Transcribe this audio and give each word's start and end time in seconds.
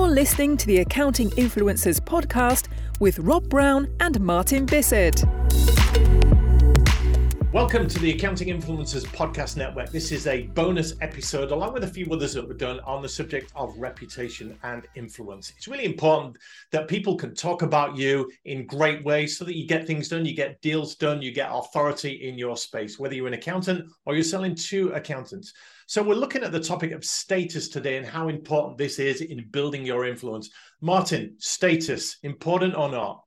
listening 0.00 0.56
to 0.56 0.66
the 0.66 0.78
Accounting 0.78 1.28
Influencers 1.32 2.00
podcast 2.00 2.68
with 2.98 3.18
Rob 3.18 3.48
Brown 3.50 3.88
and 4.00 4.18
Martin 4.20 4.64
Bissett. 4.64 5.22
Welcome 7.52 7.86
to 7.86 7.98
the 7.98 8.12
Accounting 8.12 8.48
Influencers 8.48 9.04
Podcast 9.04 9.58
Network. 9.58 9.90
This 9.90 10.10
is 10.10 10.26
a 10.26 10.44
bonus 10.54 10.94
episode, 11.02 11.50
along 11.50 11.74
with 11.74 11.84
a 11.84 11.86
few 11.86 12.06
others 12.10 12.32
that 12.32 12.48
we've 12.48 12.56
done 12.56 12.80
on 12.80 13.02
the 13.02 13.08
subject 13.10 13.52
of 13.54 13.76
reputation 13.76 14.58
and 14.62 14.86
influence. 14.94 15.52
It's 15.54 15.68
really 15.68 15.84
important 15.84 16.38
that 16.70 16.88
people 16.88 17.14
can 17.14 17.34
talk 17.34 17.60
about 17.60 17.94
you 17.94 18.30
in 18.46 18.64
great 18.64 19.04
ways 19.04 19.36
so 19.36 19.44
that 19.44 19.54
you 19.54 19.66
get 19.66 19.86
things 19.86 20.08
done, 20.08 20.24
you 20.24 20.34
get 20.34 20.62
deals 20.62 20.94
done, 20.94 21.20
you 21.20 21.30
get 21.30 21.50
authority 21.52 22.26
in 22.26 22.38
your 22.38 22.56
space, 22.56 22.98
whether 22.98 23.14
you're 23.14 23.26
an 23.26 23.34
accountant 23.34 23.84
or 24.06 24.14
you're 24.14 24.24
selling 24.24 24.54
to 24.54 24.88
accountants. 24.92 25.52
So, 25.86 26.02
we're 26.02 26.14
looking 26.14 26.44
at 26.44 26.52
the 26.52 26.60
topic 26.60 26.92
of 26.92 27.04
status 27.04 27.68
today 27.68 27.98
and 27.98 28.06
how 28.06 28.28
important 28.28 28.78
this 28.78 28.98
is 28.98 29.20
in 29.20 29.46
building 29.50 29.84
your 29.84 30.06
influence. 30.06 30.48
Martin, 30.80 31.34
status, 31.36 32.16
important 32.22 32.74
or 32.74 32.90
not? 32.90 33.24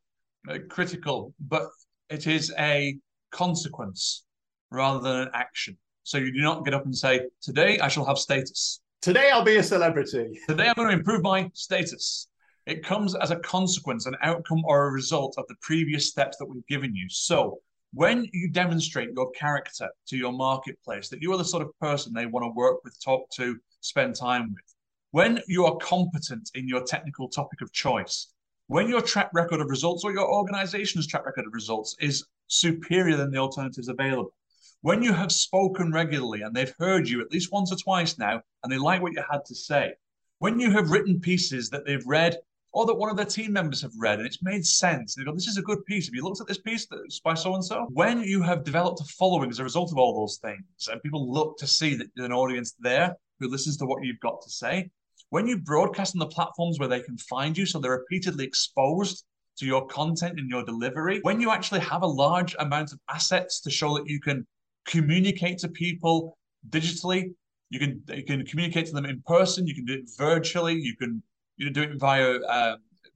Uh, 0.49 0.57
critical, 0.67 1.35
but 1.39 1.67
it 2.09 2.25
is 2.25 2.51
a 2.57 2.97
consequence 3.35 4.23
rather 4.71 4.99
than 4.99 5.15
an 5.23 5.29
action. 5.33 5.77
So 6.03 6.17
you 6.17 6.31
do 6.31 6.41
not 6.41 6.63
get 6.63 6.73
up 6.73 6.85
and 6.85 6.95
say, 6.95 7.21
Today 7.41 7.79
I 7.79 7.89
shall 7.89 8.05
have 8.05 8.17
status. 8.17 8.79
Today 9.01 9.29
I'll 9.31 9.43
be 9.43 9.57
a 9.57 9.63
celebrity. 9.63 10.39
Today 10.47 10.67
I'm 10.69 10.75
going 10.75 10.89
to 10.89 10.93
improve 10.93 11.21
my 11.21 11.51
status. 11.53 12.27
It 12.65 12.83
comes 12.83 13.13
as 13.13 13.31
a 13.31 13.35
consequence, 13.35 14.05
an 14.05 14.15
outcome, 14.23 14.63
or 14.65 14.87
a 14.87 14.91
result 14.91 15.35
of 15.37 15.45
the 15.47 15.55
previous 15.61 16.07
steps 16.07 16.37
that 16.37 16.45
we've 16.45 16.65
given 16.67 16.95
you. 16.95 17.07
So 17.09 17.59
when 17.93 18.27
you 18.33 18.49
demonstrate 18.49 19.09
your 19.15 19.29
character 19.31 19.89
to 20.07 20.17
your 20.17 20.31
marketplace, 20.31 21.09
that 21.09 21.21
you 21.21 21.31
are 21.33 21.37
the 21.37 21.45
sort 21.45 21.61
of 21.61 21.77
person 21.79 22.13
they 22.13 22.25
want 22.25 22.45
to 22.45 22.49
work 22.55 22.83
with, 22.83 22.99
talk 23.03 23.29
to, 23.31 23.57
spend 23.81 24.15
time 24.15 24.53
with, 24.53 24.63
when 25.11 25.39
you 25.47 25.65
are 25.65 25.77
competent 25.77 26.49
in 26.55 26.67
your 26.67 26.83
technical 26.83 27.29
topic 27.29 27.61
of 27.61 27.71
choice, 27.71 28.33
when 28.67 28.89
your 28.89 29.01
track 29.01 29.29
record 29.33 29.61
of 29.61 29.69
results 29.69 30.03
or 30.03 30.11
your 30.11 30.27
organization's 30.27 31.05
track 31.05 31.25
record 31.25 31.45
of 31.45 31.53
results 31.53 31.95
is 31.99 32.25
superior 32.47 33.17
than 33.17 33.31
the 33.31 33.37
alternatives 33.37 33.87
available. 33.87 34.33
When 34.81 35.01
you 35.01 35.13
have 35.13 35.31
spoken 35.31 35.91
regularly 35.91 36.41
and 36.41 36.55
they've 36.55 36.73
heard 36.79 37.07
you 37.07 37.21
at 37.21 37.31
least 37.31 37.51
once 37.51 37.71
or 37.71 37.75
twice 37.75 38.17
now 38.19 38.41
and 38.63 38.71
they 38.71 38.77
like 38.77 39.01
what 39.01 39.13
you 39.13 39.23
had 39.29 39.43
to 39.45 39.55
say, 39.55 39.93
when 40.39 40.59
you 40.59 40.69
have 40.71 40.91
written 40.91 41.19
pieces 41.19 41.69
that 41.69 41.85
they've 41.85 42.05
read 42.05 42.37
or 42.71 42.85
that 42.85 42.93
one 42.93 43.09
of 43.09 43.15
their 43.17 43.25
team 43.25 43.53
members 43.53 43.81
have 43.81 43.93
read 43.97 44.19
and 44.19 44.27
it's 44.27 44.43
made 44.43 44.65
sense, 44.65 45.15
they 45.15 45.23
go, 45.23 45.33
This 45.33 45.47
is 45.47 45.57
a 45.57 45.63
good 45.63 45.83
piece. 45.85 46.05
Have 46.05 46.13
you 46.13 46.23
looked 46.23 46.41
at 46.41 46.47
this 46.47 46.59
piece 46.59 46.85
that's 46.85 47.19
by 47.19 47.33
so 47.33 47.55
and 47.55 47.63
so? 47.63 47.87
When 47.93 48.21
you 48.21 48.41
have 48.41 48.63
developed 48.63 49.01
a 49.01 49.05
following 49.05 49.49
as 49.49 49.59
a 49.59 49.63
result 49.63 49.91
of 49.91 49.97
all 49.97 50.19
those 50.19 50.37
things 50.37 50.87
and 50.91 51.01
people 51.01 51.31
look 51.33 51.57
to 51.57 51.67
see 51.67 51.95
that 51.95 52.07
there's 52.15 52.25
an 52.25 52.33
audience 52.33 52.75
there 52.79 53.15
who 53.39 53.47
listens 53.47 53.77
to 53.77 53.85
what 53.85 54.03
you've 54.03 54.19
got 54.19 54.41
to 54.41 54.49
say, 54.49 54.89
when 55.29 55.47
you 55.47 55.57
broadcast 55.57 56.15
on 56.15 56.19
the 56.19 56.27
platforms 56.27 56.79
where 56.79 56.87
they 56.87 57.01
can 57.01 57.17
find 57.17 57.57
you 57.57 57.65
so 57.65 57.79
they're 57.79 57.91
repeatedly 57.91 58.45
exposed 58.45 59.25
to 59.57 59.65
your 59.65 59.85
content 59.87 60.39
and 60.39 60.49
your 60.49 60.63
delivery, 60.63 61.19
when 61.23 61.39
you 61.39 61.51
actually 61.51 61.79
have 61.81 62.03
a 62.03 62.07
large 62.07 62.55
amount 62.59 62.91
of 62.91 62.99
assets 63.09 63.59
to 63.61 63.69
show 63.69 63.95
that 63.95 64.07
you 64.07 64.19
can 64.19 64.45
communicate 64.85 65.57
to 65.59 65.67
people 65.67 66.37
digitally, 66.69 67.33
you 67.69 67.79
can 67.79 68.01
you 68.13 68.23
can 68.23 68.45
communicate 68.45 68.85
to 68.87 68.93
them 68.93 69.05
in 69.05 69.21
person, 69.25 69.65
you 69.67 69.75
can 69.75 69.85
do 69.85 69.93
it 69.93 70.09
virtually, 70.17 70.75
you 70.75 70.95
can 70.95 71.21
you 71.57 71.65
know, 71.65 71.71
do 71.71 71.83
it 71.83 71.99
via 71.99 72.35
uh, 72.41 72.75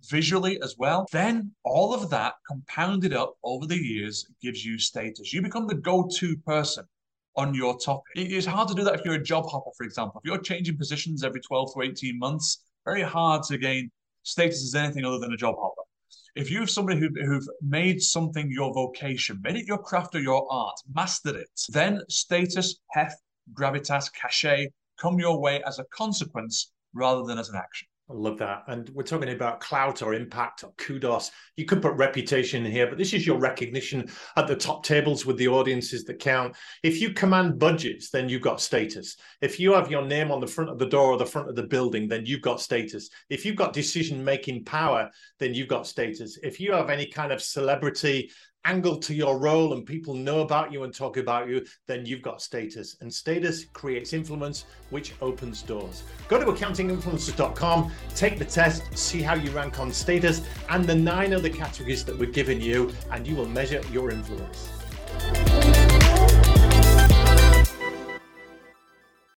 visually 0.09 0.61
as 0.61 0.75
well. 0.77 1.05
Then 1.11 1.51
all 1.63 1.93
of 1.93 2.09
that 2.09 2.35
compounded 2.47 3.13
up 3.13 3.35
over 3.43 3.65
the 3.65 3.75
years 3.75 4.27
gives 4.41 4.65
you 4.65 4.79
status. 4.79 5.33
You 5.33 5.41
become 5.41 5.67
the 5.67 5.75
go-to 5.75 6.37
person 6.37 6.85
on 7.35 7.53
your 7.53 7.77
topic. 7.77 8.03
It's 8.15 8.45
hard 8.45 8.67
to 8.69 8.73
do 8.73 8.83
that 8.83 8.95
if 8.95 9.05
you're 9.05 9.15
a 9.15 9.23
job 9.23 9.45
hopper, 9.49 9.71
for 9.77 9.83
example. 9.83 10.21
If 10.23 10.29
you're 10.29 10.41
changing 10.41 10.77
positions 10.77 11.23
every 11.23 11.41
12 11.41 11.73
to 11.73 11.81
18 11.83 12.17
months, 12.17 12.63
very 12.85 13.01
hard 13.01 13.43
to 13.43 13.57
gain 13.57 13.91
status 14.23 14.63
as 14.63 14.75
anything 14.75 15.05
other 15.05 15.19
than 15.19 15.33
a 15.33 15.37
job 15.37 15.55
hopper 15.57 15.68
if 16.35 16.49
you 16.51 16.59
have 16.59 16.69
somebody 16.69 16.99
who, 16.99 17.09
who've 17.25 17.47
made 17.61 18.01
something 18.01 18.51
your 18.51 18.73
vocation, 18.73 19.39
made 19.41 19.55
it 19.55 19.65
your 19.65 19.77
craft 19.77 20.15
or 20.15 20.19
your 20.19 20.45
art, 20.51 20.75
mastered 20.93 21.35
it, 21.35 21.49
then 21.69 22.01
status, 22.09 22.79
heft, 22.91 23.17
gravitas, 23.53 24.11
cachet 24.13 24.69
come 24.99 25.19
your 25.19 25.39
way 25.39 25.63
as 25.63 25.79
a 25.79 25.85
consequence 25.85 26.71
rather 26.93 27.23
than 27.23 27.37
as 27.37 27.49
an 27.49 27.55
action. 27.55 27.87
I 28.09 28.15
love 28.15 28.39
that. 28.39 28.63
And 28.67 28.89
we're 28.89 29.03
talking 29.03 29.29
about 29.29 29.59
clout 29.59 30.01
or 30.01 30.15
impact 30.15 30.63
or 30.63 30.73
kudos. 30.77 31.29
You 31.57 31.65
could 31.65 31.81
put 31.81 31.93
reputation 31.93 32.65
here, 32.65 32.87
but 32.87 32.97
this 32.97 33.13
is 33.13 33.27
your 33.27 33.37
recognition 33.37 34.09
at 34.35 34.47
the 34.47 34.55
top 34.55 34.83
tables 34.83 35.27
with 35.27 35.37
the 35.37 35.47
audiences 35.47 36.05
that 36.05 36.17
count. 36.17 36.55
If 36.81 36.99
you 36.99 37.13
command 37.13 37.59
budgets, 37.59 38.09
then 38.09 38.27
you've 38.27 38.41
got 38.41 38.61
status. 38.61 39.17
If 39.41 39.59
you 39.59 39.73
have 39.73 39.91
your 39.91 40.03
name 40.03 40.31
on 40.31 40.39
the 40.39 40.47
front 40.47 40.71
of 40.71 40.79
the 40.79 40.87
door 40.87 41.11
or 41.11 41.17
the 41.17 41.25
front 41.25 41.49
of 41.49 41.55
the 41.55 41.67
building, 41.67 42.07
then 42.07 42.25
you've 42.25 42.41
got 42.41 42.61
status. 42.61 43.11
If 43.29 43.45
you've 43.45 43.55
got 43.55 43.73
decision 43.73 44.23
making 44.23 44.65
power, 44.65 45.11
then 45.37 45.53
you've 45.53 45.67
got 45.67 45.85
status. 45.85 46.39
If 46.41 46.59
you 46.59 46.71
have 46.71 46.89
any 46.89 47.05
kind 47.05 47.31
of 47.31 47.43
celebrity 47.43 48.31
angle 48.65 48.97
to 48.97 49.13
your 49.13 49.37
role 49.39 49.73
and 49.73 49.85
people 49.85 50.13
know 50.13 50.41
about 50.41 50.71
you 50.71 50.83
and 50.83 50.93
talk 50.93 51.17
about 51.17 51.47
you, 51.47 51.65
then 51.87 52.05
you've 52.05 52.21
got 52.21 52.41
status. 52.41 52.97
And 53.01 53.13
status 53.13 53.65
creates 53.73 54.13
influence, 54.13 54.65
which 54.89 55.13
opens 55.21 55.61
doors. 55.61 56.03
Go 56.27 56.39
to 56.39 56.45
accountinginfluencers.com, 56.45 57.91
take 58.15 58.39
the 58.39 58.45
test, 58.45 58.97
see 58.97 59.21
how 59.21 59.35
you 59.35 59.51
rank 59.51 59.79
on 59.79 59.91
status 59.91 60.41
and 60.69 60.85
the 60.85 60.95
nine 60.95 61.33
other 61.33 61.49
categories 61.49 62.03
that 62.05 62.17
we've 62.17 62.33
given 62.33 62.61
you, 62.61 62.91
and 63.11 63.27
you 63.27 63.35
will 63.35 63.47
measure 63.47 63.81
your 63.91 64.11
influence. 64.11 64.78